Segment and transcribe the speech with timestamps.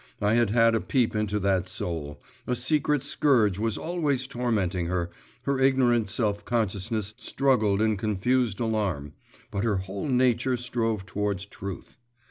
[0.19, 5.11] I had had a peep into that soul; a secret scourge was always tormenting her,
[5.43, 9.13] her ignorant self consciousness struggled in confused alarm,
[9.51, 11.97] but her whole nature strove towards truth.